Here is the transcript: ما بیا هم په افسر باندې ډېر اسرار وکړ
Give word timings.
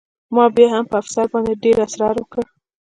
ما 0.35 0.45
بیا 0.55 0.67
هم 0.73 0.85
په 0.91 0.95
افسر 1.01 1.25
باندې 1.33 1.53
ډېر 1.63 1.77
اسرار 1.85 2.15
وکړ 2.19 2.43